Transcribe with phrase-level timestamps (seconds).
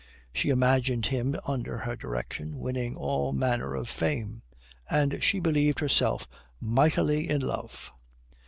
[0.33, 4.41] She imagined him under her direction winning all manner of fame.
[4.89, 6.27] And she believed herself
[6.59, 7.91] mightily in love....